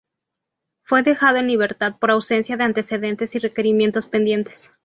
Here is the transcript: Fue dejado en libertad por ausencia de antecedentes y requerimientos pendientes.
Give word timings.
Fue 0.81 1.03
dejado 1.03 1.37
en 1.37 1.45
libertad 1.45 1.99
por 1.99 2.09
ausencia 2.09 2.57
de 2.57 2.63
antecedentes 2.63 3.35
y 3.35 3.37
requerimientos 3.37 4.07
pendientes. 4.07 4.71